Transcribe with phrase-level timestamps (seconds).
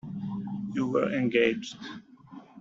[0.73, 1.77] You were engaged.